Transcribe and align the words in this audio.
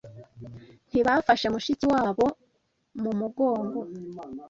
ntibafashe 0.89 1.47
mushiki 1.53 1.85
wa 1.91 2.03
bo 2.17 2.27
mu 3.01 3.11
mugongo 3.19 3.79